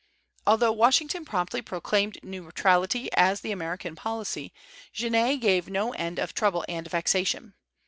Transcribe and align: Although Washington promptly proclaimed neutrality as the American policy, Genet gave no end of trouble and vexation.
Although 0.47 0.71
Washington 0.71 1.25
promptly 1.25 1.61
proclaimed 1.61 2.17
neutrality 2.23 3.13
as 3.13 3.41
the 3.41 3.51
American 3.51 3.95
policy, 3.95 4.51
Genet 4.91 5.41
gave 5.41 5.69
no 5.69 5.93
end 5.93 6.17
of 6.17 6.33
trouble 6.33 6.65
and 6.67 6.89
vexation. 6.89 7.53